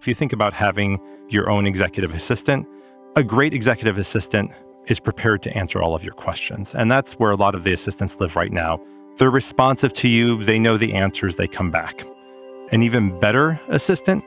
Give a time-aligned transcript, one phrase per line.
[0.00, 0.98] If you think about having
[1.28, 2.66] your own executive assistant,
[3.16, 4.50] a great executive assistant
[4.86, 6.74] is prepared to answer all of your questions.
[6.74, 8.80] And that's where a lot of the assistants live right now.
[9.18, 12.06] They're responsive to you, they know the answers, they come back.
[12.72, 14.24] An even better assistant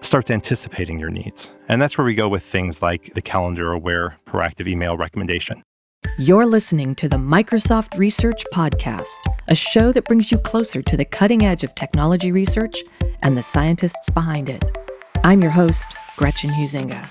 [0.00, 1.54] starts anticipating your needs.
[1.68, 5.62] And that's where we go with things like the calendar aware proactive email recommendation.
[6.18, 9.06] You're listening to the Microsoft Research Podcast,
[9.46, 12.82] a show that brings you closer to the cutting edge of technology research
[13.22, 14.85] and the scientists behind it.
[15.26, 17.08] I'm your host, Gretchen Huizinga.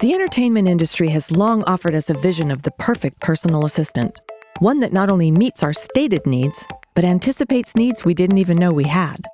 [0.00, 4.20] The entertainment industry has long offered us a vision of the perfect personal assistant,
[4.58, 8.74] one that not only meets our stated needs, but anticipates needs we didn't even know
[8.74, 9.24] we had.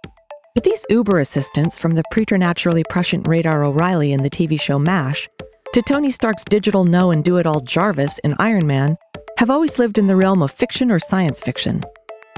[0.54, 5.28] But these Uber assistants, from the preternaturally prescient Radar O'Reilly in the TV show MASH,
[5.72, 8.98] to Tony Stark's digital know and do it all Jarvis in Iron Man,
[9.38, 11.82] have always lived in the realm of fiction or science fiction.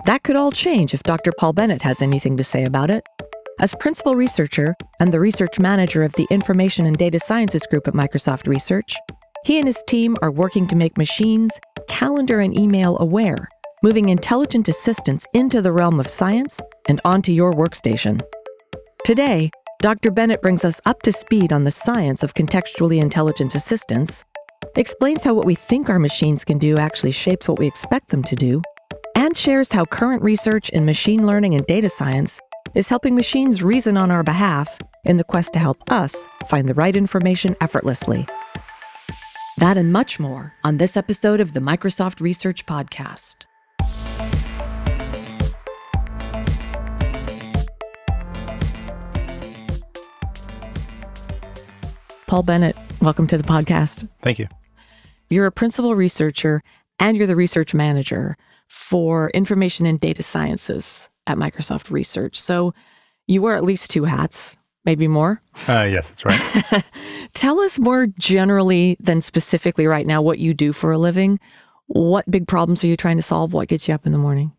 [0.04, 1.32] That could all change if Dr.
[1.38, 3.06] Paul Bennett has anything to say about it.
[3.60, 7.94] As principal researcher and the research manager of the Information and Data Sciences Group at
[7.94, 8.96] Microsoft Research,
[9.44, 13.48] he and his team are working to make machines calendar and email aware,
[13.82, 18.20] moving intelligent assistants into the realm of science and onto your workstation.
[19.04, 19.50] Today,
[19.80, 20.10] Dr.
[20.10, 24.24] Bennett brings us up to speed on the science of contextually intelligent assistants,
[24.76, 28.22] explains how what we think our machines can do actually shapes what we expect them
[28.22, 28.62] to do,
[29.36, 32.40] shares how current research in machine learning and data science
[32.74, 36.74] is helping machines reason on our behalf in the quest to help us find the
[36.74, 38.26] right information effortlessly.
[39.58, 43.44] That and much more on this episode of the Microsoft Research Podcast.
[52.28, 54.08] Paul Bennett, welcome to the podcast.
[54.22, 54.48] Thank you.
[55.28, 56.62] You're a principal researcher
[57.00, 58.36] and you're the research manager
[58.68, 62.40] for information and data sciences at Microsoft Research.
[62.40, 62.74] So
[63.26, 65.42] you wear at least two hats, maybe more.
[65.68, 66.84] Uh, yes, that's right.
[67.34, 71.40] Tell us more generally than specifically right now what you do for a living.
[71.86, 73.52] What big problems are you trying to solve?
[73.52, 74.52] What gets you up in the morning?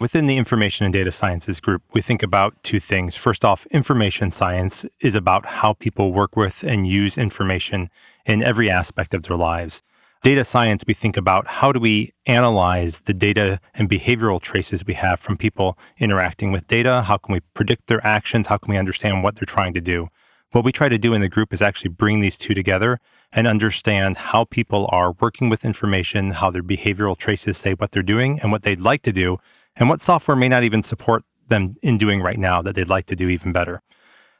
[0.00, 3.16] Within the Information and Data Sciences group, we think about two things.
[3.16, 7.90] First off, information science is about how people work with and use information
[8.24, 9.82] in every aspect of their lives.
[10.22, 14.94] Data science, we think about how do we analyze the data and behavioral traces we
[14.94, 17.02] have from people interacting with data?
[17.02, 18.48] How can we predict their actions?
[18.48, 20.08] How can we understand what they're trying to do?
[20.50, 22.98] What we try to do in the group is actually bring these two together
[23.32, 28.02] and understand how people are working with information, how their behavioral traces say what they're
[28.02, 29.38] doing and what they'd like to do,
[29.76, 33.06] and what software may not even support them in doing right now that they'd like
[33.06, 33.82] to do even better.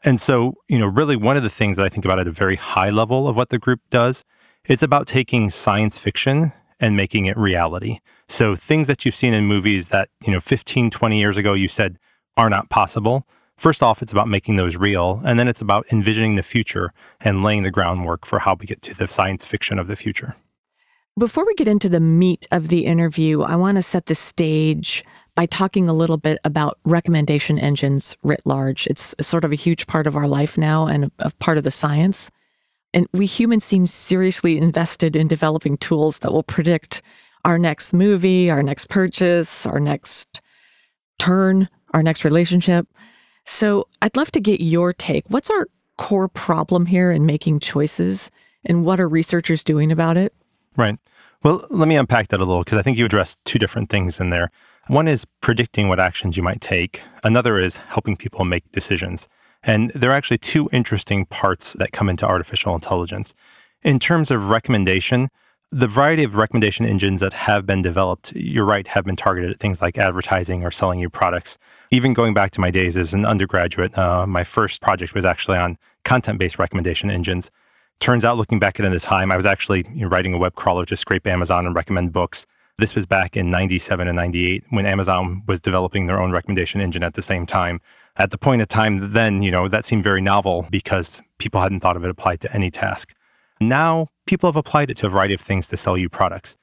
[0.02, 2.32] And so, you know, really one of the things that I think about at a
[2.32, 4.24] very high level of what the group does,
[4.68, 7.98] it's about taking science fiction and making it reality.
[8.28, 11.66] So things that you've seen in movies that, you know, 15, 20 years ago you
[11.66, 11.98] said
[12.36, 13.26] are not possible.
[13.56, 17.42] First off, it's about making those real, and then it's about envisioning the future and
[17.42, 20.36] laying the groundwork for how we get to the science fiction of the future.
[21.18, 25.02] Before we get into the meat of the interview, I want to set the stage
[25.34, 28.86] by talking a little bit about recommendation engines writ large.
[28.86, 31.72] It's sort of a huge part of our life now and a, part of the
[31.72, 32.30] science.
[32.94, 37.02] And we humans seem seriously invested in developing tools that will predict
[37.44, 40.40] our next movie, our next purchase, our next
[41.18, 42.88] turn, our next relationship.
[43.44, 45.24] So I'd love to get your take.
[45.28, 45.66] What's our
[45.96, 48.30] core problem here in making choices
[48.64, 50.32] and what are researchers doing about it?
[50.76, 50.98] Right.
[51.42, 54.20] Well, let me unpack that a little because I think you addressed two different things
[54.20, 54.50] in there.
[54.88, 59.28] One is predicting what actions you might take, another is helping people make decisions.
[59.62, 63.34] And there are actually two interesting parts that come into artificial intelligence.
[63.82, 65.28] In terms of recommendation,
[65.70, 69.58] the variety of recommendation engines that have been developed, you're right, have been targeted at
[69.58, 71.58] things like advertising or selling you products.
[71.90, 75.58] Even going back to my days as an undergraduate, uh, my first project was actually
[75.58, 77.50] on content based recommendation engines.
[78.00, 80.54] Turns out, looking back at the time, I was actually you know, writing a web
[80.54, 82.46] crawler to scrape Amazon and recommend books.
[82.78, 87.02] This was back in 97 and 98 when Amazon was developing their own recommendation engine
[87.02, 87.80] at the same time.
[88.18, 91.80] At the point of time then, you know, that seemed very novel because people hadn't
[91.80, 93.14] thought of it applied to any task.
[93.60, 96.56] Now, people have applied it to a variety of things to sell you products.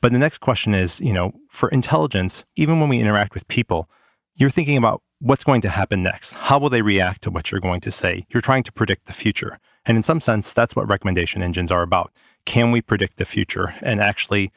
[0.00, 3.88] But the next question is, you know, for intelligence, even when we interact with people,
[4.36, 6.32] you're thinking about what's going to happen next.
[6.32, 8.24] How will they react to what you're going to say?
[8.30, 9.58] You're trying to predict the future.
[9.84, 12.10] And in some sense, that's what recommendation engines are about.
[12.46, 14.50] Can we predict the future and actually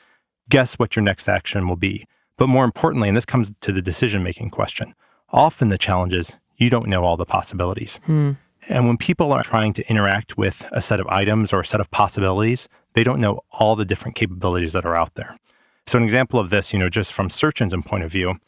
[0.50, 2.06] guess what your next action will be.
[2.38, 4.96] But more importantly, and this comes to the decision making question,
[5.30, 8.00] often the challenge is you don't know all the possibilities.
[8.06, 8.32] Hmm.
[8.70, 11.82] And when people are trying to interact with a set of items or a set
[11.82, 15.38] of possibilities, they don't know all the different capabilities that are out there.
[15.86, 18.40] So, an example of this, you know, just from search engine point of view,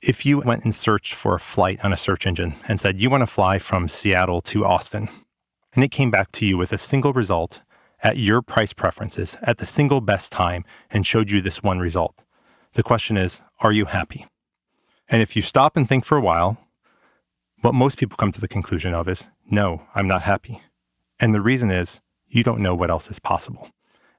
[0.00, 3.10] if you went and searched for a flight on a search engine and said, you
[3.10, 5.08] want to fly from Seattle to Austin,
[5.74, 7.62] and it came back to you with a single result
[8.02, 12.24] at your price preferences at the single best time and showed you this one result,
[12.74, 14.26] the question is, are you happy?
[15.08, 16.56] And if you stop and think for a while,
[17.60, 20.62] what most people come to the conclusion of is, no, I'm not happy.
[21.18, 23.70] And the reason is, you don't know what else is possible.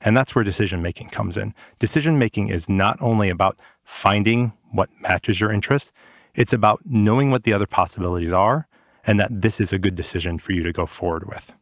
[0.02, 1.54] And that's where decision making comes in.
[1.80, 5.92] Decision making is not only about finding what matches your interest,
[6.34, 8.68] it's about knowing what the other possibilities are
[9.06, 11.54] and that this is a good decision for you to go forward with.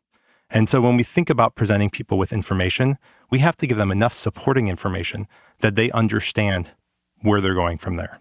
[0.49, 2.97] And so when we think about presenting people with information,
[3.29, 5.27] we have to give them enough supporting information
[5.59, 6.71] that they understand
[7.21, 8.19] where they're going from there.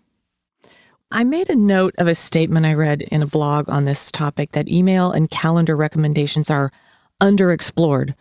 [1.11, 4.53] I made a note of a statement I read in a blog on this topic
[4.53, 6.71] that email and calendar recommendations are
[7.19, 8.15] underexplored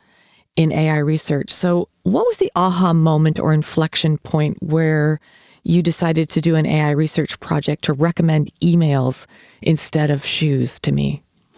[0.56, 1.52] in AI research.
[1.52, 5.20] So, what was the aha moment or inflection point where
[5.64, 9.28] you decided to do an AI research project to recommend emails
[9.62, 11.24] instead of shoes to me?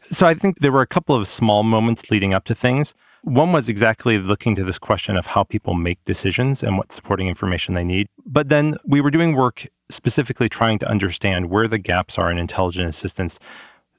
[0.00, 2.94] so, I think there were a couple of small moments leading up to things.
[3.22, 7.28] One was exactly looking to this question of how people make decisions and what supporting
[7.28, 8.06] information they need.
[8.24, 12.38] But then we were doing work specifically trying to understand where the gaps are in
[12.38, 13.38] intelligent assistance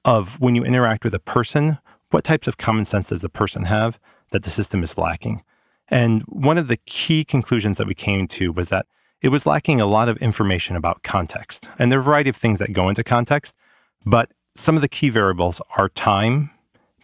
[0.05, 1.77] of when you interact with a person,
[2.09, 3.99] what types of common sense does the person have
[4.31, 5.43] that the system is lacking?
[5.87, 8.87] And one of the key conclusions that we came to was that
[9.21, 11.69] it was lacking a lot of information about context.
[11.77, 13.55] And there are a variety of things that go into context,
[14.03, 16.49] but some of the key variables are time,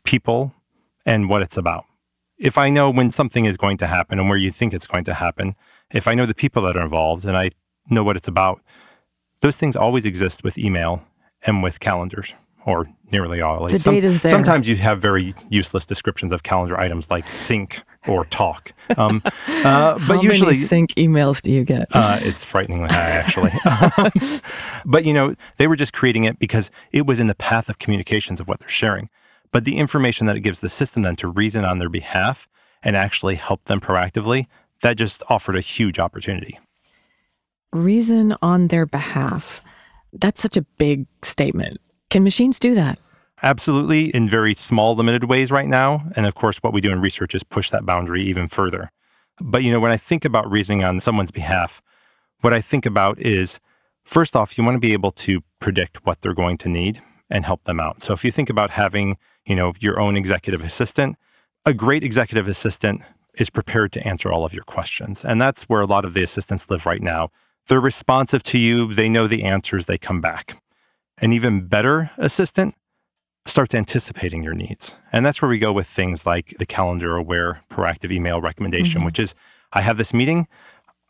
[0.04, 0.56] people,
[1.06, 1.86] and what it's about
[2.38, 5.04] if I know when something is going to happen and where you think it's going
[5.06, 5.56] to happen,
[5.92, 7.52] if I know the people that are involved and I
[7.90, 8.62] know what it's about,
[9.42, 11.04] those things always exist with email
[11.46, 12.34] and with calendars,
[12.66, 13.74] or nearly always.
[13.74, 14.32] The Some, data's there.
[14.32, 18.74] Sometimes you have very useless descriptions of calendar items like sync or talk.
[18.98, 21.88] Um, uh, but How usually, many sync emails do you get?
[21.92, 23.52] uh, it's frighteningly high, actually.
[24.86, 27.80] but you know, they were just creating it because it was in the path of
[27.80, 29.10] communications of what they're sharing.
[29.58, 32.48] But the information that it gives the system then to reason on their behalf
[32.84, 34.46] and actually help them proactively,
[34.84, 36.60] that just offered a huge opportunity.
[37.74, 39.64] Reason on their behalf.
[40.14, 41.82] That's such a big statement.
[42.12, 43.00] Can machines do that?
[43.42, 46.04] Absolutely, in very small, limited ways right now.
[46.16, 48.92] And of course, what we do in research is push that boundary even further.
[49.42, 51.82] But you know, when I think about reasoning on someone's behalf,
[52.42, 53.60] what I think about is
[54.04, 57.46] first off, you want to be able to predict what they're going to need and
[57.46, 58.02] help them out.
[58.04, 61.18] So if you think about having you know, your own executive assistant.
[61.66, 63.02] A great executive assistant
[63.36, 65.24] is prepared to answer all of your questions.
[65.24, 67.30] And that's where a lot of the assistants live right now.
[67.68, 70.62] They're responsive to you, they know the answers, they come back.
[71.18, 72.76] An even better assistant
[73.46, 74.96] starts anticipating your needs.
[75.12, 79.06] And that's where we go with things like the calendar aware proactive email recommendation, mm-hmm.
[79.06, 79.34] which is
[79.72, 80.48] I have this meeting.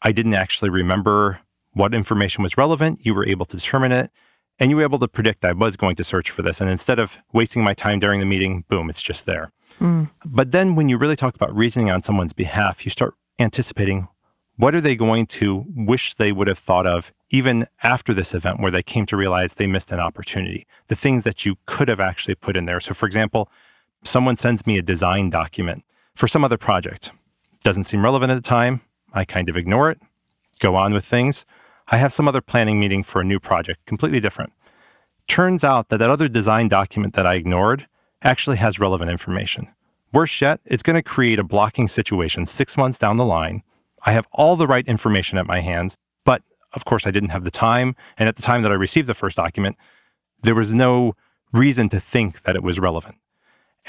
[0.01, 1.39] I didn't actually remember
[1.73, 3.05] what information was relevant.
[3.05, 4.11] You were able to determine it.
[4.59, 6.59] And you were able to predict I was going to search for this.
[6.61, 9.51] And instead of wasting my time during the meeting, boom, it's just there.
[9.79, 10.09] Mm.
[10.25, 14.07] But then when you really talk about reasoning on someone's behalf, you start anticipating
[14.55, 18.59] what are they going to wish they would have thought of even after this event
[18.59, 21.99] where they came to realize they missed an opportunity, the things that you could have
[21.99, 22.79] actually put in there.
[22.79, 23.49] So, for example,
[24.03, 25.83] someone sends me a design document
[26.15, 27.11] for some other project.
[27.63, 28.81] Doesn't seem relevant at the time.
[29.13, 29.99] I kind of ignore it,
[30.59, 31.45] go on with things.
[31.89, 34.51] I have some other planning meeting for a new project, completely different.
[35.27, 37.87] Turns out that that other design document that I ignored
[38.21, 39.67] actually has relevant information.
[40.13, 43.63] Worse yet, it's going to create a blocking situation six months down the line.
[44.05, 47.43] I have all the right information at my hands, but of course, I didn't have
[47.43, 47.95] the time.
[48.17, 49.77] And at the time that I received the first document,
[50.41, 51.15] there was no
[51.51, 53.15] reason to think that it was relevant.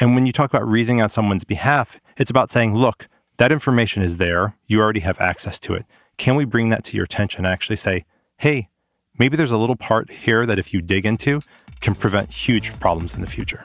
[0.00, 4.02] And when you talk about reasoning on someone's behalf, it's about saying, look, that information
[4.02, 4.56] is there.
[4.66, 5.84] You already have access to it.
[6.18, 8.04] Can we bring that to your attention and actually say,
[8.38, 8.68] hey,
[9.20, 11.40] maybe there's a little part here that if you dig into
[11.80, 13.64] can prevent huge problems in the future?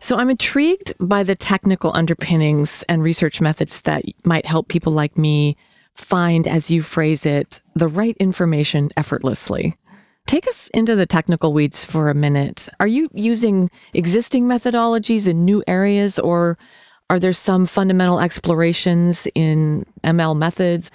[0.00, 5.16] So I'm intrigued by the technical underpinnings and research methods that might help people like
[5.16, 5.56] me
[6.02, 9.76] find, as you phrase it, the right information effortlessly.
[10.26, 12.68] Take us into the technical weeds for a minute.
[12.80, 16.58] Are you using existing methodologies in new areas, or
[17.10, 20.90] are there some fundamental explorations in ML methods?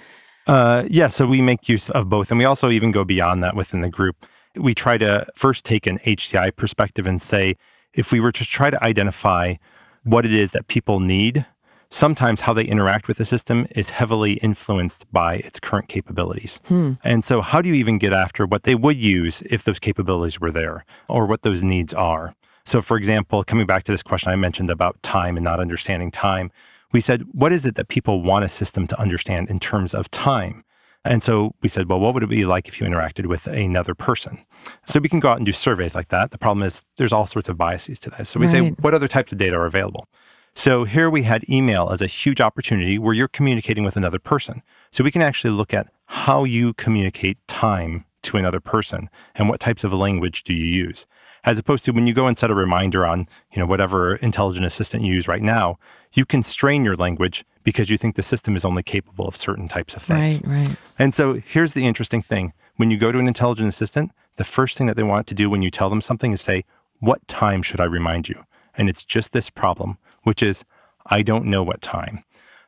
[0.48, 2.32] Uh, yeah, so we make use of both.
[2.32, 4.16] And we also even go beyond that within the group.
[4.56, 7.58] We try to first take an HCI perspective and say,
[7.94, 9.56] if we were to try to identify
[10.04, 11.46] what it is that people need
[11.90, 16.60] sometimes how they interact with the system is heavily influenced by its current capabilities.
[16.68, 16.94] Hmm.
[17.04, 20.40] And so, how do you even get after what they would use if those capabilities
[20.40, 22.36] were there or what those needs are?
[22.66, 26.12] So, for example, coming back to this question I mentioned about time and not understanding
[26.12, 26.52] time,
[26.92, 30.10] we said, what is it that people want a system to understand in terms of
[30.12, 30.64] time?
[31.06, 33.96] And so we said, well, what would it be like if you interacted with another
[33.96, 34.40] person?
[34.86, 36.32] So we can go out and do surveys like that.
[36.32, 38.28] The problem is there's all sorts of biases to that.
[38.28, 40.08] So we say, what other types of data are available?
[40.58, 44.64] So here we had email as a huge opportunity where you're communicating with another person.
[44.90, 49.60] So we can actually look at how you communicate time to another person and what
[49.60, 51.06] types of language do you use.
[51.44, 54.66] As opposed to when you go and set a reminder on, you know, whatever intelligent
[54.66, 55.78] assistant you use right now,
[56.14, 59.96] you constrain your language because you think the system is only capable of certain types
[59.96, 60.42] of things.
[60.42, 60.78] Right, right.
[60.98, 62.54] And so here's the interesting thing.
[62.78, 65.52] When you go to an intelligent assistant, the first thing that they want to do
[65.52, 66.66] when you tell them something is say,
[66.98, 68.44] What time should I remind you?
[68.74, 70.66] And it's just this problem, which is,
[71.06, 72.26] I don't know what time.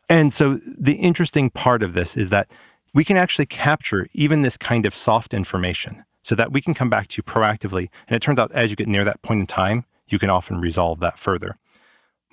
[0.08, 2.50] And so the interesting part of this is that
[2.94, 6.89] we can actually capture even this kind of soft information so that we can come
[6.89, 7.89] back to you proactively.
[8.08, 10.62] And it turns out as you get near that point in time, you can often
[10.62, 11.58] resolve that further.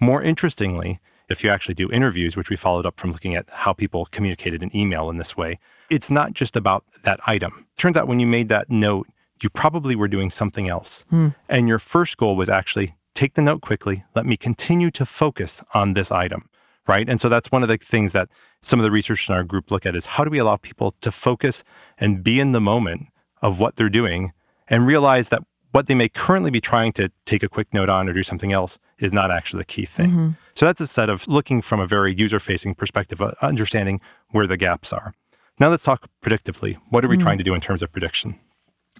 [0.01, 3.73] More interestingly, if you actually do interviews, which we followed up from looking at how
[3.73, 5.59] people communicated in email in this way,
[5.91, 7.67] it's not just about that item.
[7.77, 9.09] Turns out when you made that note,
[9.43, 11.05] you probably were doing something else.
[11.11, 11.31] Hmm.
[11.49, 15.63] And your first goal was actually take the note quickly, let me continue to focus
[15.75, 16.49] on this item,
[16.87, 17.09] right?
[17.09, 18.29] And so that's one of the things that
[18.61, 20.95] some of the researchers in our group look at is how do we allow people
[21.01, 21.65] to focus
[21.99, 23.07] and be in the moment
[23.43, 24.33] of what they're doing
[24.69, 25.43] and realize that
[25.73, 28.53] what they may currently be trying to take a quick note on or do something
[28.53, 30.11] else is not actually the key thing.
[30.55, 34.47] So that's a set of looking from a very user facing perspective, uh, understanding where
[34.47, 35.13] the gaps are.
[35.59, 36.79] Now let's talk predictively.
[36.91, 38.39] What are we trying to do in terms of prediction?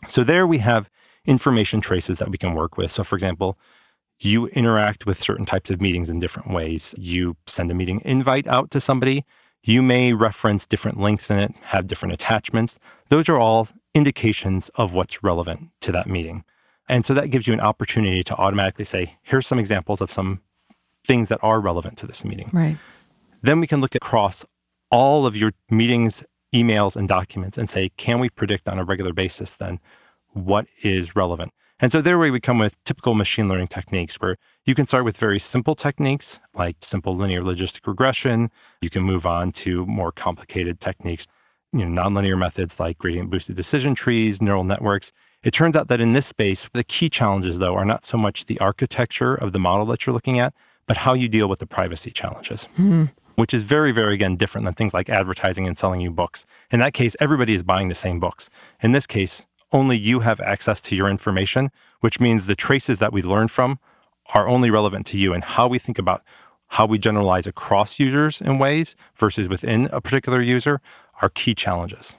[0.07, 0.91] So there we have
[1.25, 2.91] information traces that we can work with.
[2.91, 3.59] So for example,
[4.21, 6.95] you interact with certain types of meetings in different ways.
[6.97, 9.25] You send a meeting invite out to somebody.
[9.63, 12.79] You may reference different links in it, have different attachments.
[13.09, 16.45] Those are all indications of what's relevant to that meeting.
[16.89, 20.41] And so that gives you an opportunity to automatically say, here's some examples of some
[21.05, 22.51] things that are relevant to this meeting.
[22.53, 22.77] Right.
[23.43, 24.45] Then we can look across
[24.91, 29.13] all of your meetings, emails, and documents and say, can we predict on a regular
[29.13, 29.81] basis then
[30.33, 31.53] what is relevant?
[31.79, 35.05] And so there we would come with typical machine learning techniques where you can start
[35.05, 38.51] with very simple techniques like simple linear logistic regression.
[38.81, 41.27] You can move on to more complicated techniques,
[41.73, 45.13] you know, nonlinear methods like gradient boosted decision trees, neural networks.
[45.43, 48.47] It turns out that in this space, the key challenges though are not so much
[48.47, 50.55] the architecture of the model that you're looking at,
[50.87, 53.05] but how you deal with the privacy challenges hmm.
[53.35, 56.47] which is very, very, again, different than things like advertising and selling you books.
[56.71, 58.49] In that case, everybody is buying the same books.
[58.81, 61.71] In this case, only you have access to your information,
[62.01, 63.79] which means the traces that we learn from
[64.35, 66.23] are only relevant to you and how we think about
[66.69, 70.81] how we generalize across users in ways versus within a particular user
[71.23, 72.17] are key challenges.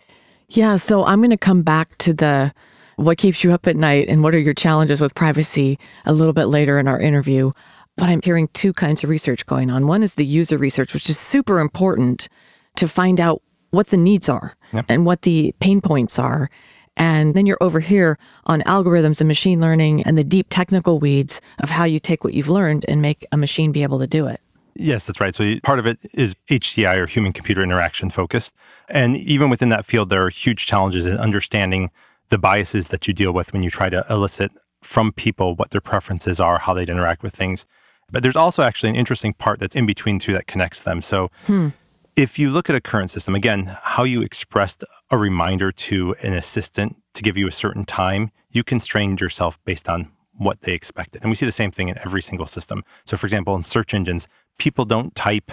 [0.50, 2.54] Yeah, so I'm going to come back to the
[2.96, 6.34] what keeps you up at night and what are your challenges with privacy a little
[6.34, 7.52] bit later in our interview.
[7.96, 9.86] But I'm hearing two kinds of research going on.
[9.88, 12.30] One is the user research, which is super important
[12.78, 14.86] to find out what the needs are Yep.
[14.90, 16.50] and what the pain points are.
[16.98, 21.42] And then you're over here on algorithms and machine learning and the deep technical weeds
[21.60, 24.28] of how you take what you've learned and make a machine be able to do
[24.28, 24.42] it.
[24.76, 25.34] Yes, that's right.
[25.34, 28.54] So part of it is HCI or human computer interaction focused.
[28.90, 31.90] And even within that field, there are huge challenges in understanding
[32.30, 34.52] the biases that you deal with when you try to elicit
[34.82, 37.66] from people what their preferences are, how they'd interact with things.
[38.12, 41.02] But there's also actually an interesting part that's in between two that connects them.
[41.02, 41.70] So hmm.
[42.18, 46.34] If you look at a current system, again, how you expressed a reminder to an
[46.34, 51.22] assistant to give you a certain time, you constrained yourself based on what they expected.
[51.22, 52.84] And we see the same thing in every single system.
[53.06, 55.52] So, for example, in search engines, people don't type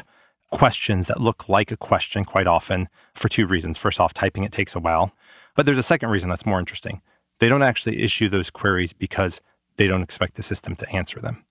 [0.51, 3.77] questions that look like a question quite often for two reasons.
[3.77, 5.13] First off, typing it takes a while.
[5.57, 7.03] But there's a second reason that's more interesting.
[7.41, 9.43] They don't actually issue those queries because
[9.77, 11.45] they don't expect the system to answer them,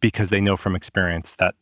[0.00, 1.56] because they know from experience that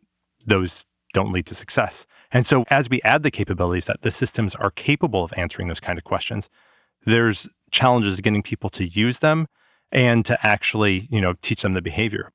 [0.45, 2.07] those don't lead to success.
[2.33, 5.81] And so as we add the capabilities that the systems are capable of answering those
[5.81, 6.49] kind of questions,
[7.05, 9.47] there's challenges getting people to use them
[9.93, 12.33] and to actually, you know, teach them the behavior.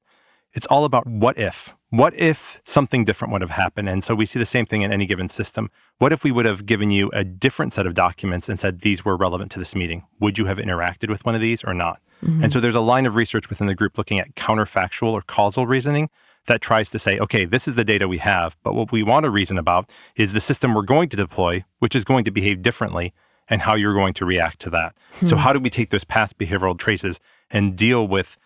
[0.54, 1.76] It's all about what if.
[1.90, 3.88] What if something different would have happened?
[3.88, 5.70] And so we see the same thing in any given system.
[5.98, 9.06] What if we would have given you a different set of documents and said these
[9.06, 10.06] were relevant to this meeting?
[10.20, 12.02] Would you have interacted with one of these or not?
[12.24, 12.44] Mm-hmm.
[12.44, 15.68] And so there's a line of research within the group looking at counterfactual or causal
[15.68, 16.10] reasoning
[16.48, 19.24] that tries to say, okay, this is the data we have, but what we want
[19.24, 22.62] to reason about is the system we're going to deploy, which is going to behave
[22.62, 23.14] differently,
[23.48, 24.96] and how you're going to react to that.
[25.26, 25.42] So, hmm.
[25.42, 28.38] how do we take those past behavioral traces and deal with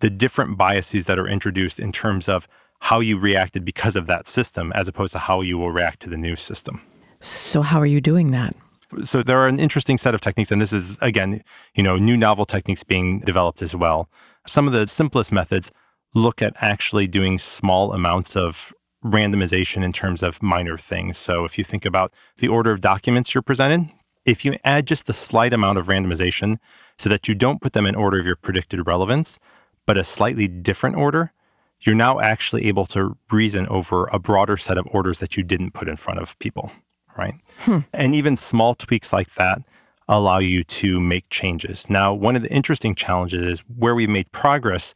[0.00, 2.48] the different biases that are introduced in terms of
[2.80, 6.10] how you reacted because of that system as opposed to how you will react to
[6.10, 6.82] the new system.
[7.20, 8.56] So, how are you doing that?
[9.04, 12.16] So, there are an interesting set of techniques, and this is, again, you know, new
[12.16, 14.08] novel techniques being developed as well.
[14.46, 15.70] Some of the simplest methods
[16.14, 18.72] look at actually doing small amounts of
[19.04, 21.16] randomization in terms of minor things.
[21.16, 23.88] So, if you think about the order of documents you're presented,
[24.24, 26.58] if you add just the slight amount of randomization
[26.98, 29.38] so that you don't put them in order of your predicted relevance,
[29.86, 31.32] but a slightly different order,
[31.80, 35.72] you're now actually able to reason over a broader set of orders that you didn't
[35.72, 36.70] put in front of people,
[37.16, 37.34] right?
[37.60, 37.78] Hmm.
[37.92, 39.62] And even small tweaks like that
[40.06, 41.88] allow you to make changes.
[41.88, 44.94] Now, one of the interesting challenges is where we've made progress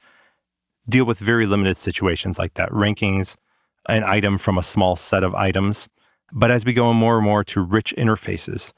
[0.89, 3.37] deal with very limited situations like that, rankings
[3.87, 5.89] an item from a small set of items.
[6.33, 8.73] But as we go more and more to rich interfaces,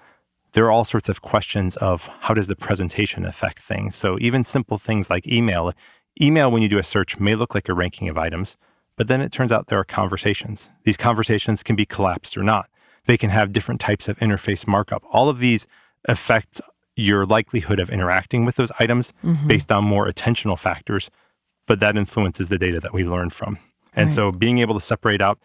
[0.52, 3.94] there are all sorts of questions of how does the presentation affect things.
[3.94, 5.72] So even simple things like email,
[6.20, 8.56] Email, when you do a search, may look like a ranking of items,
[8.96, 10.70] but then it turns out there are conversations.
[10.84, 12.70] These conversations can be collapsed or not.
[13.04, 15.04] They can have different types of interface markup.
[15.10, 15.66] All of these
[16.06, 16.60] affect
[16.96, 19.46] your likelihood of interacting with those items mm-hmm.
[19.46, 21.10] based on more attentional factors,
[21.66, 23.58] but that influences the data that we learn from.
[23.94, 24.14] And right.
[24.14, 25.38] so being able to separate out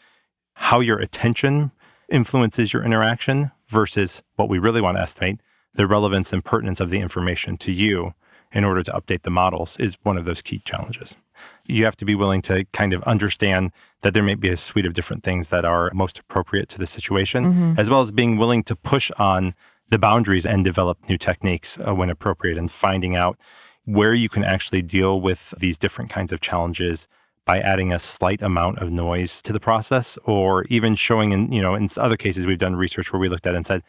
[0.55, 1.71] how your attention
[2.09, 5.39] influences your interaction versus what we really want to estimate,
[5.73, 8.13] the relevance and pertinence of the information to you
[8.51, 11.15] in order to update the models is one of those key challenges.
[11.65, 14.85] You have to be willing to kind of understand that there may be a suite
[14.85, 17.79] of different things that are most appropriate to the situation, mm-hmm.
[17.79, 19.55] as well as being willing to push on
[19.89, 23.37] the boundaries and develop new techniques uh, when appropriate and finding out
[23.91, 27.07] where you can actually deal with these different kinds of challenges
[27.45, 31.61] by adding a slight amount of noise to the process or even showing in you
[31.61, 33.81] know in other cases we've done research where we looked at and said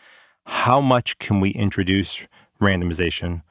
[0.47, 2.27] how much can we introduce
[2.61, 3.43] randomization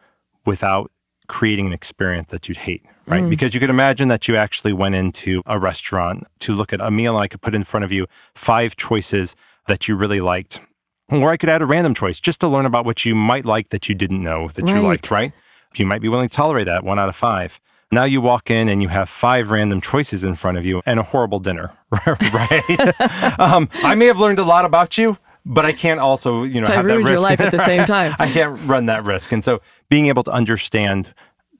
[0.46, 0.92] without
[1.28, 3.24] creating an experience that you'd hate, right?
[3.24, 3.30] Mm.
[3.30, 6.92] Because you could imagine that you actually went into a restaurant to look at a
[6.92, 8.06] meal and I could put in front of you
[8.36, 9.36] five choices
[9.68, 10.60] that you really liked.
[11.08, 13.70] Or I could add a random choice just to learn about what you might like
[13.70, 14.76] that you didn't know that right.
[14.76, 15.32] you liked, right?
[15.76, 17.60] You might be willing to tolerate that one out of five.
[17.92, 21.00] Now you walk in and you have five random choices in front of you and
[21.00, 21.74] a horrible dinner,
[22.08, 23.40] right?
[23.40, 26.68] um, I may have learned a lot about you, but I can't also, you know,
[26.68, 27.10] have that risk.
[27.10, 28.16] your life at the same time.
[28.18, 29.34] I can't run that risk.
[29.34, 31.14] And so being able to understand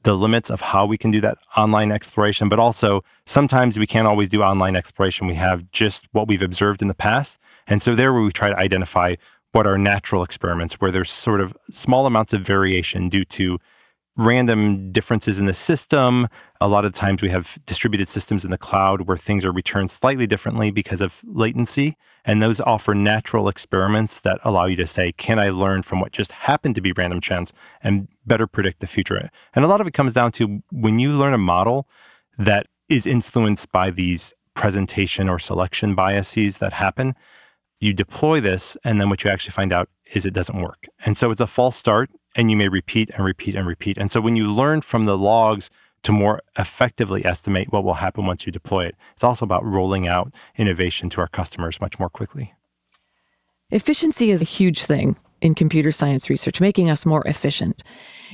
[0.04, 4.08] the limits of how we can do that online exploration, but also sometimes we can't
[4.08, 5.28] always do online exploration.
[5.28, 7.38] We have just what we've observed in the past.
[7.68, 9.16] And so there we try to identify
[9.52, 13.60] what are natural experiments where there's sort of small amounts of variation due to
[14.18, 16.28] random differences in the system.
[16.60, 19.90] A lot of times we have distributed systems in the cloud where things are returned
[19.90, 21.96] slightly differently because of latency.
[22.26, 26.12] And those offer natural experiments that allow you to say, can I learn from what
[26.12, 29.30] just happened to be random chance and better predict the future?
[29.56, 31.88] And a lot of it comes down to when you learn a model
[32.38, 37.16] that is influenced by these presentation or selection biases that happen,
[37.80, 40.88] you deploy this, and then what you actually find out is it doesn't work.
[41.06, 43.98] And so it's a false start and you may repeat and repeat and repeat.
[43.98, 45.70] And so when you learn from the logs
[46.04, 50.08] to more effectively estimate what will happen once you deploy it, it's also about rolling
[50.08, 52.54] out innovation to our customers much more quickly.
[53.70, 57.84] Efficiency is a huge thing in computer science research, making us more efficient.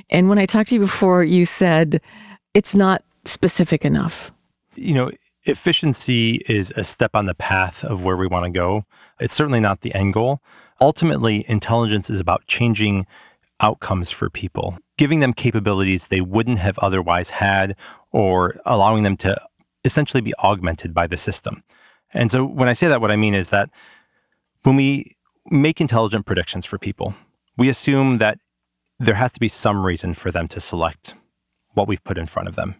[0.09, 2.01] And when I talked to you before, you said
[2.53, 4.31] it's not specific enough.
[4.75, 5.11] You know,
[5.43, 8.83] efficiency is a step on the path of where we want to go.
[9.19, 10.41] It's certainly not the end goal.
[10.81, 13.07] Ultimately, intelligence is about changing
[13.59, 17.75] outcomes for people, giving them capabilities they wouldn't have otherwise had,
[18.11, 19.39] or allowing them to
[19.83, 21.63] essentially be augmented by the system.
[22.13, 23.69] And so when I say that, what I mean is that
[24.63, 25.15] when we
[25.49, 27.15] make intelligent predictions for people,
[27.57, 28.39] we assume that
[28.99, 31.15] there has to be some reason for them to select
[31.73, 32.75] what we've put in front of them.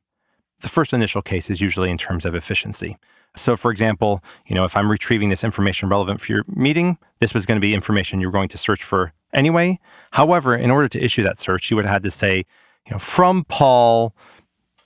[0.61, 2.97] The first initial case is usually in terms of efficiency.
[3.35, 7.33] So, for example, you know, if I'm retrieving this information relevant for your meeting, this
[7.33, 9.80] was going to be information you're going to search for anyway.
[10.12, 12.38] However, in order to issue that search, you would have had to say,
[12.86, 14.13] you know, from Paul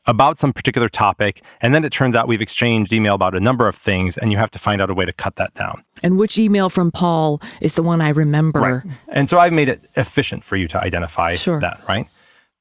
[0.08, 1.42] about some particular topic.
[1.62, 4.38] And then it turns out we've exchanged email about a number of things, and you
[4.38, 5.84] have to find out a way to cut that down.
[6.04, 8.84] And which email from Paul is the one I remember?
[8.86, 8.98] Right.
[9.10, 11.60] And so I've made it efficient for you to identify sure.
[11.60, 12.08] that, right?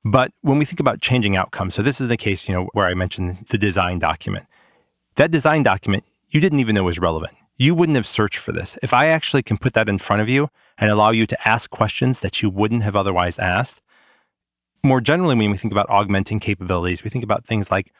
[0.04, 2.86] But when we think about changing outcomes, so this is the case, you know, where
[2.86, 4.46] I mentioned the design document.
[5.16, 7.34] That design document, you didn't even know was relevant.
[7.60, 8.78] You wouldn't have searched for this.
[8.82, 11.68] If I actually can put that in front of you and allow you to ask
[11.68, 13.82] questions that you wouldn't have otherwise asked,
[14.82, 17.92] more generally, when we think about augmenting capabilities, we think about things like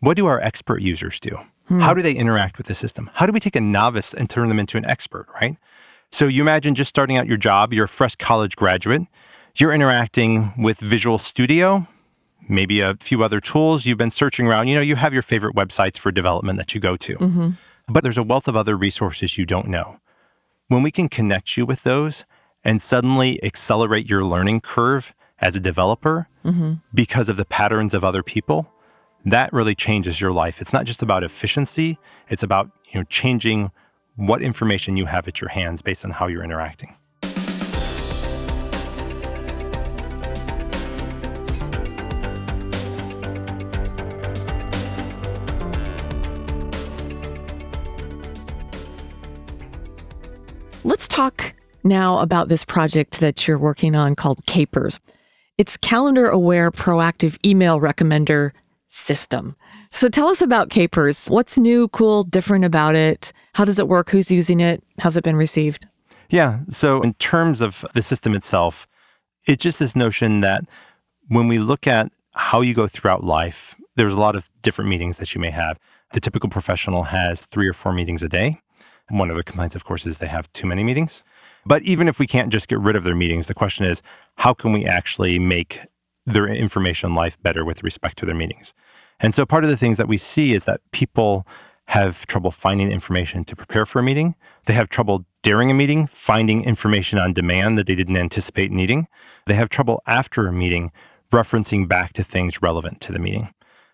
[0.00, 1.38] what do our expert users do?
[1.68, 1.78] Hmm.
[1.78, 3.08] How do they interact with the system?
[3.14, 5.56] How do we take a novice and turn them into an expert, right?
[6.10, 9.02] So you imagine just starting out your job, you're a fresh college graduate,
[9.54, 11.86] you're interacting with Visual Studio,
[12.48, 14.66] maybe a few other tools you've been searching around.
[14.66, 17.50] You know, you have your favorite websites for development that you go to, mm-hmm.
[17.88, 19.98] But there's a wealth of other resources you don't know.
[20.68, 22.24] When we can connect you with those
[22.64, 26.74] and suddenly accelerate your learning curve as a developer mm-hmm.
[26.92, 28.72] because of the patterns of other people,
[29.24, 30.60] that really changes your life.
[30.60, 33.70] It's not just about efficiency, it's about, you know, changing
[34.16, 36.96] what information you have at your hands based on how you're interacting.
[50.86, 55.00] Let's talk now about this project that you're working on called Capers.
[55.58, 58.52] It's calendar aware proactive email recommender
[58.86, 59.56] system.
[59.90, 61.26] So tell us about Capers.
[61.26, 63.32] What's new, cool, different about it?
[63.54, 64.10] How does it work?
[64.10, 64.80] Who's using it?
[65.00, 65.88] How's it been received?
[66.30, 66.60] Yeah.
[66.68, 68.86] So, in terms of the system itself,
[69.44, 70.62] it's just this notion that
[71.26, 75.18] when we look at how you go throughout life, there's a lot of different meetings
[75.18, 75.80] that you may have.
[76.12, 78.60] The typical professional has three or four meetings a day.
[79.08, 81.22] One of the complaints, of course, is they have too many meetings.
[81.64, 84.02] But even if we can't just get rid of their meetings, the question is
[84.36, 85.80] how can we actually make
[86.24, 88.74] their information life better with respect to their meetings?
[89.20, 91.46] And so part of the things that we see is that people
[91.88, 94.34] have trouble finding information to prepare for a meeting.
[94.66, 99.06] They have trouble during a meeting finding information on demand that they didn't anticipate needing.
[99.46, 100.90] They have trouble after a meeting
[101.30, 103.52] referencing back to things relevant to the meeting.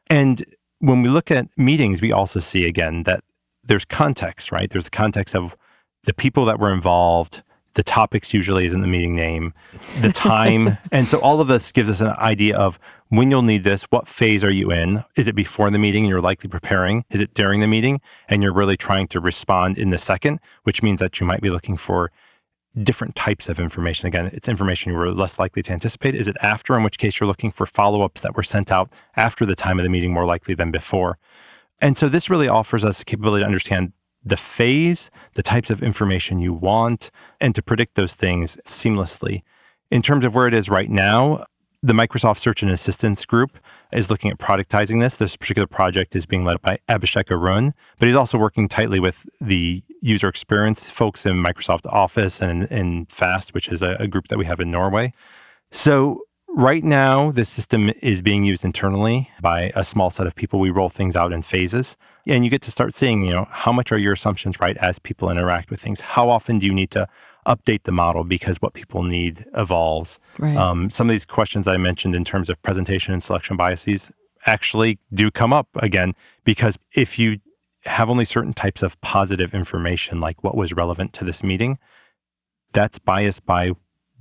[0.09, 0.45] And
[0.79, 3.23] when we look at meetings, we also see again that
[3.65, 4.71] there's context, right?
[4.71, 5.57] There's the context of
[6.05, 7.43] the people that were involved,
[7.75, 9.55] the topics usually is in the meeting name,
[10.01, 10.77] the time.
[10.93, 14.09] and so all of this gives us an idea of when you'll need this, what
[14.09, 15.05] phase are you in?
[15.17, 17.05] Is it before the meeting and you're likely preparing?
[17.11, 20.83] Is it during the meeting and you're really trying to respond in the second, which
[20.83, 22.11] means that you might be looking for
[22.81, 24.07] different types of information.
[24.07, 26.15] Again, it's information you were less likely to anticipate.
[26.15, 28.91] Is it after, in which case you're looking for follow ups that were sent out
[29.17, 31.19] after the time of the meeting more likely than before?
[31.83, 33.93] And so this really offers us the capability to understand
[34.25, 39.43] the phase, the types of information you want, and to predict those things seamlessly.
[39.91, 41.45] In terms of where it is right now,
[41.83, 43.59] the Microsoft Search and Assistance group
[43.93, 45.17] is looking at productizing this.
[45.17, 49.27] This particular project is being led by Abhishek Arun, but he's also working tightly with
[49.41, 54.29] the user experience folks in Microsoft Office and in FAST, which is a, a group
[54.29, 55.13] that we have in Norway.
[55.73, 56.21] So
[56.55, 60.61] Right now, the system is being used internally by a small set of people.
[60.61, 61.97] We roll things out in phases.
[62.27, 64.99] And you get to start seeing, you know, how much are your assumptions right as
[64.99, 66.03] people interact with things?
[66.03, 67.09] How often do you need to
[67.47, 70.21] update the model because what people need evolves?
[70.39, 70.57] Right.
[70.57, 74.13] Um, some of these questions I mentioned in terms of presentation and selection biases
[74.45, 77.39] actually do come up again because if you
[77.85, 81.79] have only certain types of positive information, like what was relevant to this meeting,
[82.73, 83.73] that's biased by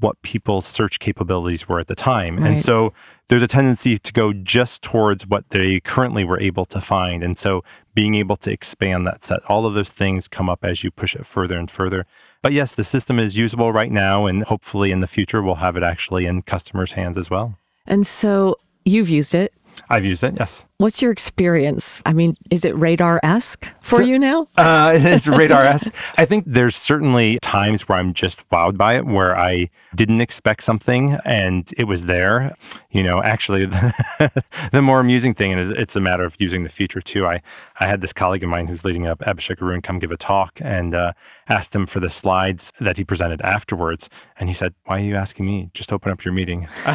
[0.02, 2.38] what people's search capabilities were at the time.
[2.38, 2.52] Right.
[2.52, 2.94] And so
[3.30, 7.24] there's a tendency to go just towards what they currently were able to find.
[7.24, 10.84] And so being able to expand that set, all of those things come up as
[10.84, 12.06] you push it further and further.
[12.42, 15.78] But yes, the system is usable right now, and hopefully in the future, we'll have
[15.78, 17.58] it actually in customers' hands as well.
[17.86, 19.54] And so you've used it.
[19.89, 20.65] I've used it, yes.
[20.78, 22.02] What's your experience?
[22.06, 24.48] I mean, is it radar esque for so, you now?
[24.58, 25.94] uh, it's radar esque.
[26.17, 30.63] I think there's certainly times where I'm just wowed by it, where I didn't expect
[30.63, 32.56] something and it was there.
[32.92, 33.66] You know, actually,
[34.72, 37.26] the more amusing thing, and it's a matter of using the feature too.
[37.26, 37.42] I,
[37.80, 40.60] I had this colleague of mine who's leading up Abhishek Arun come give a talk
[40.62, 41.14] and uh,
[41.48, 44.10] asked him for the slides that he presented afterwards.
[44.38, 45.70] And he said, Why are you asking me?
[45.74, 46.68] Just open up your meeting.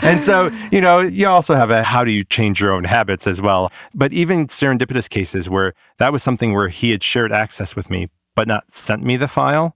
[0.00, 3.26] and so, you know, you also have a how do you change your own habits
[3.26, 3.72] as well.
[3.94, 8.10] But even serendipitous cases where that was something where he had shared access with me,
[8.36, 9.74] but not sent me the file,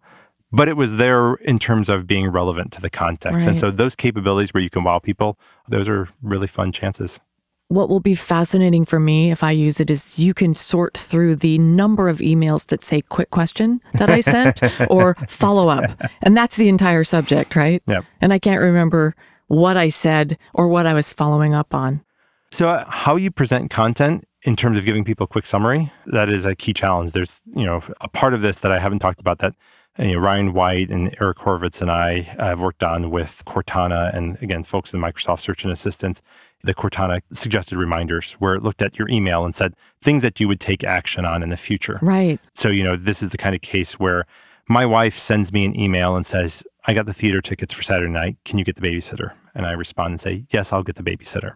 [0.52, 3.46] but it was there in terms of being relevant to the context.
[3.46, 3.48] Right.
[3.48, 7.20] And so those capabilities where you can wow people, those are really fun chances.
[7.68, 11.36] What will be fascinating for me if I use it is you can sort through
[11.36, 14.60] the number of emails that say quick question that I sent
[14.90, 15.88] or follow up.
[16.22, 17.80] And that's the entire subject, right?
[17.86, 18.04] Yep.
[18.20, 19.14] And I can't remember
[19.46, 22.04] what I said or what I was following up on.
[22.52, 26.28] So, uh, how you present content in terms of giving people a quick summary, that
[26.28, 27.12] is a key challenge.
[27.12, 29.54] There's, you know, a part of this that I haven't talked about that
[29.98, 34.40] you know, Ryan White and Eric Horvitz and I have worked on with Cortana and
[34.42, 36.22] again, folks in Microsoft Search and Assistance,
[36.62, 40.48] the Cortana suggested reminders where it looked at your email and said things that you
[40.48, 41.98] would take action on in the future.
[42.02, 42.38] Right.
[42.54, 44.26] So, you know, this is the kind of case where
[44.68, 48.12] my wife sends me an email and says, I got the theater tickets for Saturday
[48.12, 48.36] night.
[48.44, 49.32] Can you get the babysitter?
[49.54, 51.54] And I respond and say, Yes, I'll get the babysitter.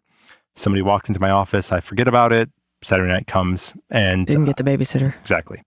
[0.56, 2.50] Somebody walks into my office, I forget about it.
[2.82, 5.18] Saturday night comes and didn't get the babysitter.
[5.20, 5.62] Exactly.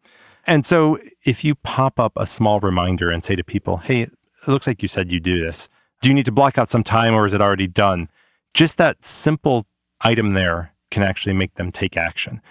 [0.47, 4.11] And so if you pop up a small reminder and say to people, Hey, it
[4.47, 5.67] looks like you said you do this.
[6.01, 8.09] Do you need to block out some time or is it already done?
[8.53, 9.67] Just that simple
[10.01, 12.41] item there can actually make them take action.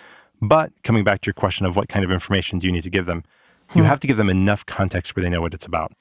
[0.43, 2.91] But coming back to your question of what kind of information do you need to
[2.91, 3.25] give them,
[3.75, 3.89] you hmm.
[3.89, 5.93] have to give them enough context where they know what it's about.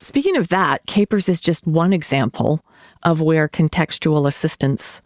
[0.00, 2.64] Speaking of that, Capers is just one example
[3.04, 5.00] of where contextual assistance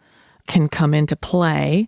[0.47, 1.87] can come into play.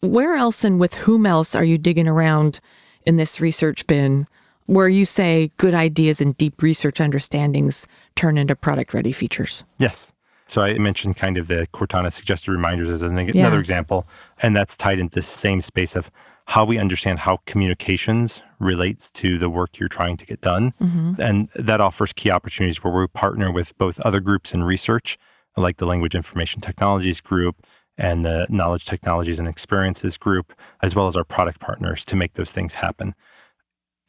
[0.00, 2.60] Where else and with whom else are you digging around
[3.06, 4.26] in this research bin
[4.66, 9.64] where you say good ideas and deep research understandings turn into product ready features?
[9.78, 10.12] Yes.
[10.46, 13.56] So I mentioned kind of the Cortana suggested reminders as another yeah.
[13.56, 14.06] example,
[14.42, 16.10] and that's tied into the same space of
[16.46, 20.74] how we understand how communications relates to the work you're trying to get done.
[20.82, 21.20] Mm-hmm.
[21.20, 25.16] And that offers key opportunities where we partner with both other groups in research,
[25.56, 27.64] like the Language Information Technologies group
[28.00, 32.32] and the Knowledge Technologies and Experiences group, as well as our product partners to make
[32.32, 33.14] those things happen.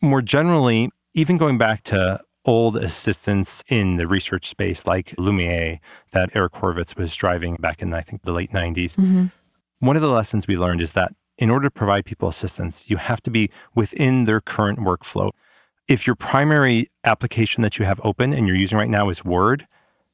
[0.01, 5.79] More generally, even going back to old assistants in the research space like Lumiere
[6.11, 8.95] that Eric Horvitz was driving back in, I think, the late 90s.
[8.95, 9.25] Mm-hmm.
[9.79, 12.97] One of the lessons we learned is that in order to provide people assistance, you
[12.97, 15.31] have to be within their current workflow.
[15.87, 19.67] If your primary application that you have open and you're using right now is Word,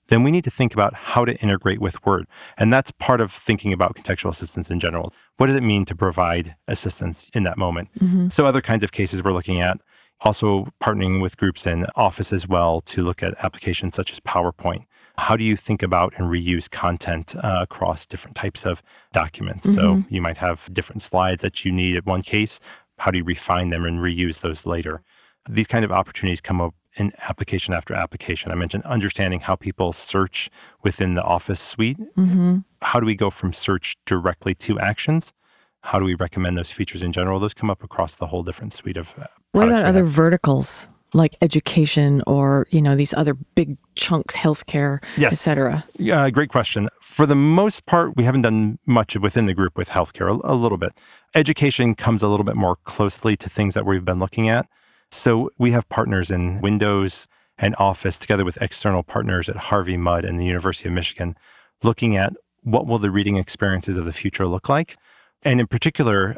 [0.08, 2.28] then we need to think about how to integrate with Word.
[2.58, 5.14] And that's part of thinking about contextual assistance in general.
[5.38, 7.90] What does it mean to provide assistance in that moment?
[8.00, 8.30] Mm-hmm.
[8.30, 9.80] So, other kinds of cases we're looking at
[10.22, 14.86] also partnering with groups in Office as well to look at applications such as PowerPoint.
[15.18, 19.68] How do you think about and reuse content uh, across different types of documents?
[19.68, 20.02] Mm-hmm.
[20.02, 22.60] So you might have different slides that you need at one case.
[23.00, 25.02] How do you refine them and reuse those later?
[25.50, 28.52] These kind of opportunities come up in application after application.
[28.52, 30.50] I mentioned understanding how people search
[30.84, 31.98] within the Office suite.
[32.16, 32.60] Mm-hmm.
[32.82, 35.34] How do we go from search directly to actions?
[35.82, 37.40] How do we recommend those features in general?
[37.40, 41.36] Those come up across the whole different suite of uh, what about other verticals like
[41.42, 45.34] education or you know these other big chunks, healthcare, yes.
[45.34, 45.86] etc.?
[45.98, 46.90] Yeah, great question.
[47.00, 50.30] For the most part, we haven't done much within the group with healthcare.
[50.30, 50.92] A, a little bit.
[51.34, 54.68] Education comes a little bit more closely to things that we've been looking at.
[55.12, 60.26] So we have partners in Windows and Office together with external partners at Harvey Mudd
[60.26, 61.36] and the University of Michigan,
[61.84, 64.98] looking at what will the reading experiences of the future look like,
[65.44, 66.38] and in particular,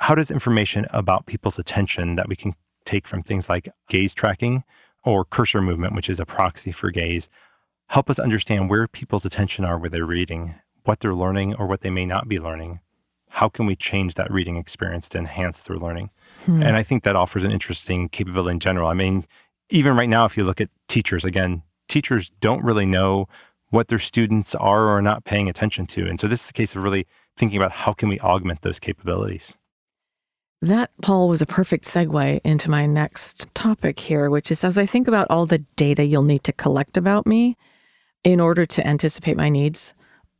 [0.00, 2.54] how does information about people's attention that we can
[2.84, 4.64] take from things like gaze tracking
[5.04, 7.28] or cursor movement, which is a proxy for gaze,
[7.88, 10.54] help us understand where people's attention are with their reading,
[10.84, 12.80] what they're learning or what they may not be learning?
[13.28, 16.10] How can we change that reading experience to enhance their learning?
[16.44, 16.62] Hmm.
[16.62, 18.88] And I think that offers an interesting capability in general.
[18.88, 19.26] I mean,
[19.70, 23.28] even right now, if you look at teachers, again, teachers don't really know
[23.70, 26.06] what their students are or are not paying attention to.
[26.06, 28.80] And so this is the case of really thinking about how can we augment those
[28.80, 29.56] capabilities.
[30.60, 34.86] That, Paul, was a perfect segue into my next topic here, which is as I
[34.86, 37.56] think about all the data you'll need to collect about me
[38.24, 39.94] in order to anticipate my needs,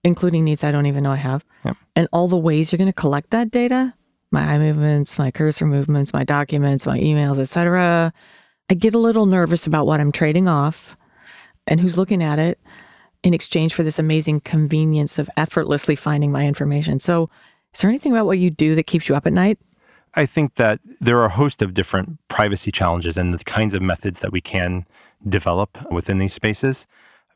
[0.04, 1.76] including needs I don't even know I have, yep.
[1.96, 3.94] and all the ways you're going to collect that data
[4.30, 8.12] my eye movements, my cursor movements, my documents, my emails, etc.
[8.70, 10.96] I get a little nervous about what I'm trading off
[11.66, 12.58] and who's looking at it
[13.22, 17.00] in exchange for this amazing convenience of effortlessly finding my information.
[17.00, 17.30] So,
[17.74, 19.58] is there anything about what you do that keeps you up at night?
[20.14, 23.82] I think that there are a host of different privacy challenges and the kinds of
[23.82, 24.86] methods that we can
[25.26, 26.86] develop within these spaces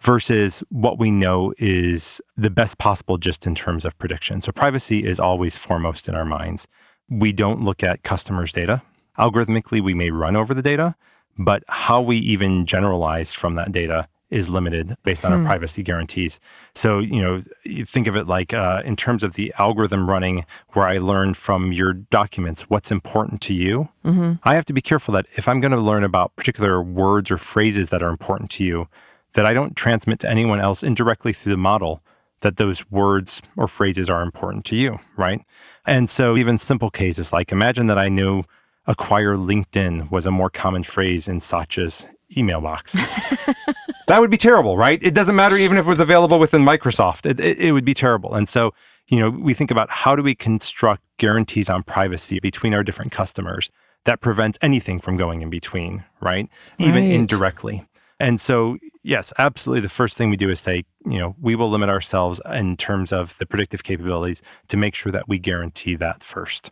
[0.02, 4.40] versus what we know is the best possible just in terms of prediction.
[4.40, 6.66] So privacy is always foremost in our minds.
[7.08, 8.82] We don't look at customers' data.
[9.16, 10.96] Algorithmically, we may run over the data,
[11.38, 15.40] but how we even generalize from that data is limited based on hmm.
[15.40, 16.40] our privacy guarantees.
[16.74, 20.46] So, you know, you think of it like uh, in terms of the algorithm running
[20.70, 23.90] where I learn from your documents what's important to you.
[24.04, 24.32] Mm-hmm.
[24.42, 27.36] I have to be careful that if I'm going to learn about particular words or
[27.36, 28.88] phrases that are important to you,
[29.34, 32.02] that I don't transmit to anyone else indirectly through the model
[32.40, 35.40] that those words or phrases are important to you, right?
[35.86, 38.44] And so, even simple cases like imagine that I knew
[38.86, 42.92] acquire LinkedIn was a more common phrase in Satya's email box.
[44.06, 45.02] that would be terrible, right?
[45.02, 47.94] It doesn't matter even if it was available within Microsoft, it, it, it, would be
[47.94, 48.34] terrible.
[48.34, 48.72] And so,
[49.08, 53.12] you know, we think about how do we construct guarantees on privacy between our different
[53.12, 53.70] customers
[54.04, 56.48] that prevents anything from going in between, right?
[56.78, 57.12] Even right.
[57.12, 57.86] indirectly.
[58.22, 59.80] And so, yes, absolutely.
[59.80, 63.12] The first thing we do is say, you know, we will limit ourselves in terms
[63.12, 66.70] of the predictive capabilities to make sure that we guarantee that first.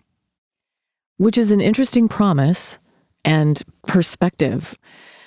[1.16, 2.78] Which is an interesting promise
[3.24, 4.78] and perspective.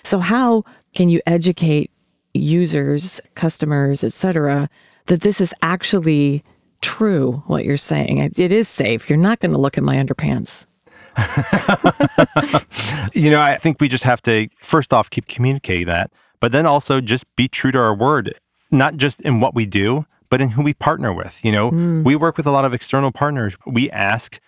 [0.04, 0.64] So, how
[0.96, 1.92] can you educate
[2.34, 4.70] users, customers, etc.,
[5.08, 6.42] that this is actually
[6.80, 8.20] true, what you're saying?
[8.20, 9.10] It is safe.
[9.10, 10.68] You're not going to look at my underpants.
[13.14, 16.12] you know, I think we just have to, first off, keep communicating that.
[16.40, 18.34] but then also just be true to our word,
[18.72, 21.44] not just in what we do, but in who we partner with.
[21.46, 22.04] You know, mm.
[22.04, 23.56] we work with a lot of external partners.
[23.66, 24.40] We ask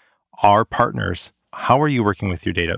[0.43, 2.77] our partners, how are you working with your data?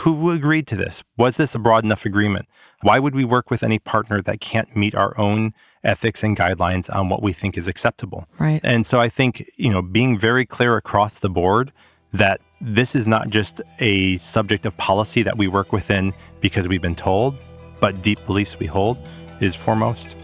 [0.00, 1.02] Who agreed to this?
[1.16, 2.46] Was this a broad enough agreement?
[2.82, 6.94] Why would we work with any partner that can't meet our own ethics and guidelines
[6.94, 8.26] on what we think is acceptable?
[8.38, 8.60] Right.
[8.64, 11.72] And so I think, you know, being very clear across the board
[12.12, 16.82] that this is not just a subject of policy that we work within because we've
[16.82, 17.36] been told,
[17.80, 18.98] but deep beliefs we hold
[19.40, 20.16] is foremost.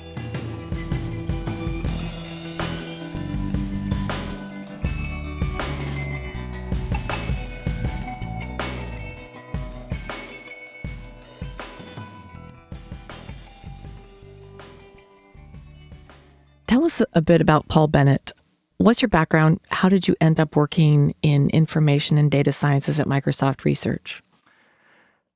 [16.66, 18.33] Tell us a bit about Paul Bennett.
[18.78, 19.60] What's your background?
[19.70, 24.22] How did you end up working in information and data sciences at Microsoft Research?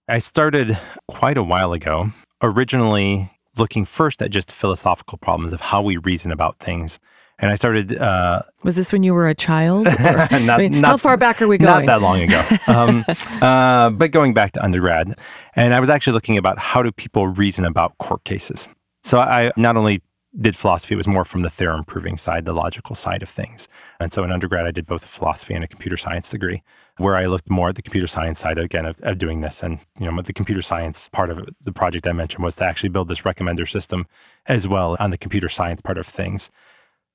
[0.09, 2.11] I started quite a while ago,
[2.43, 6.99] originally looking first at just philosophical problems of how we reason about things.
[7.39, 7.97] And I started.
[7.97, 9.85] Uh, was this when you were a child?
[10.01, 11.87] not, I mean, not, how far back are we going?
[11.87, 12.43] Not that long ago.
[12.67, 13.05] um,
[13.41, 15.17] uh, but going back to undergrad.
[15.55, 18.69] And I was actually looking about how do people reason about court cases.
[19.03, 20.03] So I not only
[20.41, 23.69] did philosophy, it was more from the theorem proving side, the logical side of things.
[23.99, 26.63] And so in undergrad, I did both a philosophy and a computer science degree,
[26.99, 29.63] where I looked more at the computer science side again of, of doing this.
[29.63, 32.91] And you know, the computer science part of the project I mentioned was to actually
[32.91, 34.07] build this recommender system
[34.47, 36.51] as well on the computer science part of things.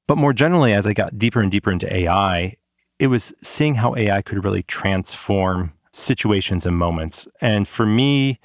[0.08, 2.56] But more generally, as I got deeper and deeper into AI,
[3.00, 7.28] it was seeing how AI could really transform situations and moments.
[7.40, 8.40] And for me,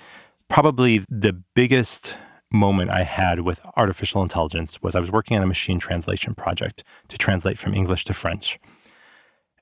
[0.49, 2.17] probably the biggest
[2.51, 6.83] moment I had with artificial intelligence was I was working on a machine translation project
[7.09, 8.59] to translate from English to French.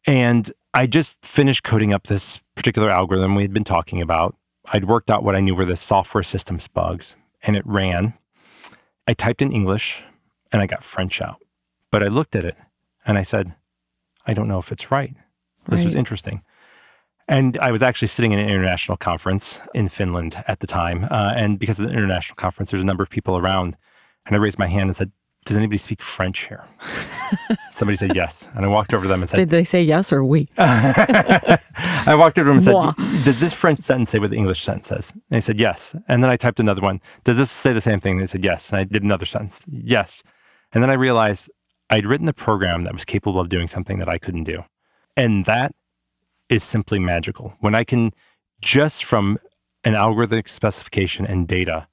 [0.06, 4.36] And I just finished coding up this particular algorithm we had been talking about.
[4.66, 8.14] I'd worked out what I knew were the software systems bugs, and it ran.
[9.06, 10.04] I typed in English
[10.52, 11.42] and I got French out.
[11.90, 12.56] But I looked at it
[13.04, 13.54] and I said,
[14.26, 15.14] I don't know if it's right.
[15.68, 15.86] This right.
[15.86, 16.42] was interesting.
[17.28, 21.04] And I was actually sitting in an international conference in Finland at the time.
[21.10, 23.76] Uh, and because of the international conference, there's a number of people around.
[24.26, 25.10] And I raised my hand and said,
[25.44, 26.64] Does anybody speak French here?
[27.72, 28.48] Somebody said yes.
[28.54, 30.48] And I walked over to them and said, Did they say yes or we?
[30.58, 34.62] I walked over to them and said, Does this French sentence say what the English
[34.62, 35.12] sentence says?
[35.12, 35.96] And they said yes.
[36.06, 37.00] And then I typed another one.
[37.24, 38.12] Does this say the same thing?
[38.12, 38.70] And they said yes.
[38.70, 39.62] And I did another sentence.
[39.68, 40.22] Yes.
[40.72, 41.50] And then I realized
[41.90, 44.64] I'd written a program that was capable of doing something that I couldn't do.
[45.16, 45.74] And that
[46.48, 47.54] is simply magical.
[47.60, 48.12] When I can
[48.60, 49.38] just from
[49.84, 51.86] an algorithmic specification and data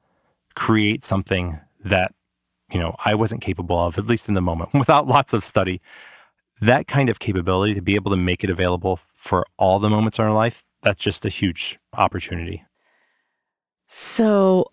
[0.56, 2.14] create something that
[2.72, 5.82] you know I wasn't capable of at least in the moment without lots of study
[6.62, 10.20] that kind of capability to be able to make it available for all the moments
[10.20, 12.66] in our life that's just a huge opportunity.
[13.88, 14.72] So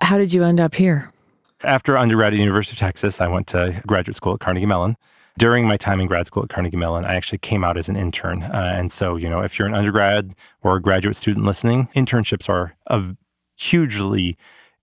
[0.00, 1.12] how did you end up here?
[1.62, 4.96] After undergrad at the University of Texas, I went to graduate school at Carnegie Mellon
[5.40, 7.96] during my time in grad school at Carnegie Mellon, I actually came out as an
[7.96, 8.42] intern.
[8.42, 12.48] Uh, and so, you know, if you're an undergrad or a graduate student listening, internships
[12.48, 13.16] are a
[13.58, 14.36] hugely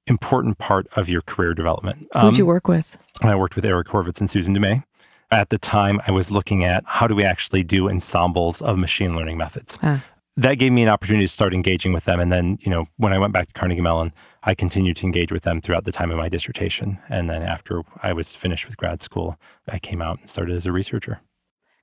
[0.08, 2.08] important part of your career development.
[2.14, 2.98] Um, Who'd you work with?
[3.22, 4.84] I worked with Eric Horvitz and Susan Dumais.
[5.30, 9.16] At the time, I was looking at how do we actually do ensembles of machine
[9.16, 9.78] learning methods.
[9.84, 10.04] Ah
[10.38, 12.20] that gave me an opportunity to start engaging with them.
[12.20, 15.32] And then, you know, when I went back to Carnegie Mellon, I continued to engage
[15.32, 17.00] with them throughout the time of my dissertation.
[17.10, 20.68] And then after I was finished with grad school, I came out and started as
[20.68, 21.22] a researcher.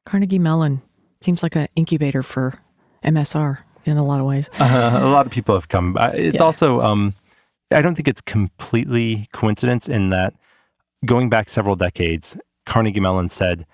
[0.06, 0.82] Carnegie Mellon
[1.20, 2.60] seems like an incubator for
[3.04, 4.48] MSR in a lot of ways.
[4.60, 5.96] Uh, a lot of people have come.
[6.14, 6.42] It's yeah.
[6.42, 7.14] also, um,
[7.72, 10.32] I don't think it's completely coincidence in that
[11.04, 12.36] going back several decades,
[12.66, 13.66] Carnegie Mellon said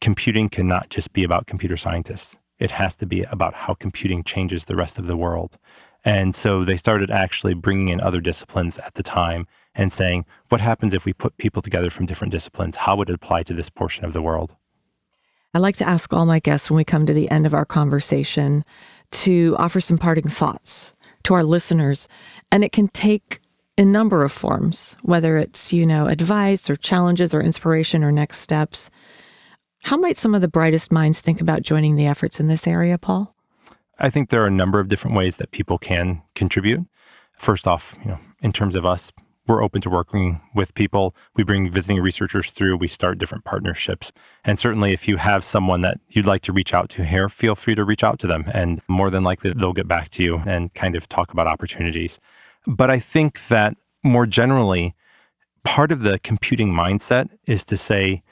[0.00, 4.64] computing cannot just be about computer scientists it has to be about how computing changes
[4.64, 5.58] the rest of the world.
[6.04, 10.60] And so they started actually bringing in other disciplines at the time and saying, what
[10.60, 12.76] happens if we put people together from different disciplines?
[12.76, 14.54] How would it apply to this portion of the world?
[15.54, 17.64] I like to ask all my guests when we come to the end of our
[17.64, 18.64] conversation
[19.10, 20.94] to offer some parting thoughts
[21.24, 22.08] to our listeners.
[22.52, 23.40] And it can take
[23.76, 28.38] a number of forms, whether it's, you know, advice or challenges or inspiration or next
[28.38, 28.90] steps.
[29.82, 32.98] How might some of the brightest minds think about joining the efforts in this area,
[32.98, 33.34] Paul?
[33.98, 36.86] I think there are a number of different ways that people can contribute.
[37.32, 39.12] First off, you know, in terms of us,
[39.46, 41.16] we're open to working with people.
[41.34, 42.76] We bring visiting researchers through.
[42.76, 44.12] We start different partnerships.
[44.44, 47.54] And certainly, if you have someone that you'd like to reach out to here, feel
[47.54, 48.44] free to reach out to them.
[48.52, 52.20] And more than likely, they'll get back to you and kind of talk about opportunities.
[52.66, 53.74] But I think that
[54.04, 54.94] more generally,
[55.64, 58.22] part of the computing mindset is to say,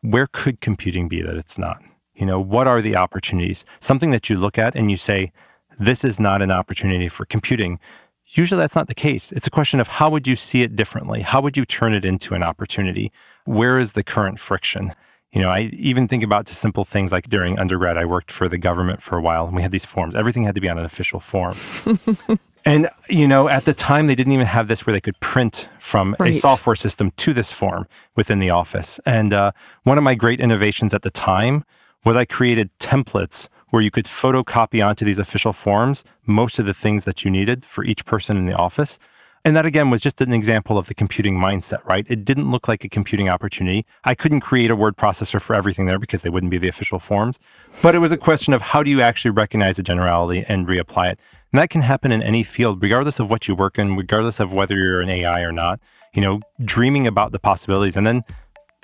[0.00, 1.82] where could computing be that it's not?
[2.14, 3.64] You know, what are the opportunities?
[3.80, 5.32] Something that you look at and you say,
[5.78, 7.78] this is not an opportunity for computing.
[8.26, 9.32] Usually that's not the case.
[9.32, 11.22] It's a question of how would you see it differently?
[11.22, 13.12] How would you turn it into an opportunity?
[13.44, 14.92] Where is the current friction?
[15.32, 18.48] You know, I even think about to simple things like during undergrad, I worked for
[18.48, 20.14] the government for a while and we had these forms.
[20.14, 21.54] Everything had to be on an official form.
[22.68, 25.70] and, you know, at the time, they didn't even have this where they could print
[25.78, 26.32] from Right.
[26.32, 29.00] a software system to this form within the office.
[29.06, 29.52] And uh,
[29.84, 31.64] one of my great innovations at the time
[32.04, 36.74] was I created templates where you could photocopy onto these official forms most of the
[36.74, 38.98] things that you needed for each person in the office.
[39.44, 42.04] And that again was just an example of the computing mindset, right?
[42.08, 43.86] It didn't look like a computing opportunity.
[44.04, 46.98] I couldn't create a word processor for everything there because they wouldn't be the official
[46.98, 47.38] forms.
[47.80, 51.12] But it was a question of how do you actually recognize a generality and reapply
[51.12, 51.20] it?
[51.52, 54.52] And that can happen in any field, regardless of what you work in, regardless of
[54.52, 55.80] whether you're an AI or not.
[56.14, 58.22] You know, dreaming about the possibilities and then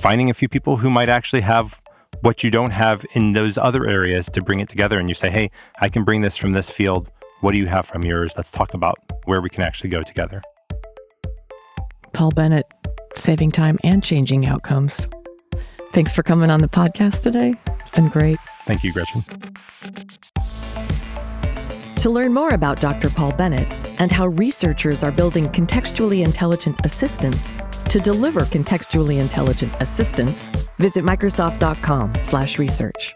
[0.01, 1.81] finding a few people who might actually have
[2.21, 4.99] what you don't have in those other areas to bring it together.
[4.99, 5.51] And you say, hey,
[5.81, 7.11] I can bring this from this field.
[7.41, 8.33] What do you have from yours?
[8.37, 10.43] Let's talk about where we can actually go together.
[12.15, 12.67] Paul Bennett,
[13.17, 15.07] saving time and changing outcomes.
[15.93, 17.55] Thanks for coming on the podcast today.
[17.81, 18.39] It's been great.
[18.67, 19.23] Thank you, Gretchen.
[22.05, 23.09] To learn more about Dr.
[23.09, 27.57] Paul Bennett and how researchers are building contextually intelligent assistants
[27.89, 33.15] to deliver contextually intelligent assistance, visit microsoft.com/research.